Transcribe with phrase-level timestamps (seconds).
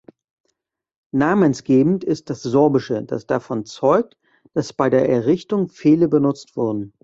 [1.13, 4.17] Namensgebend ist das Sorbische, das davon zeugt,
[4.55, 6.93] das bei der Errichtung Pfähle benutzt wurden.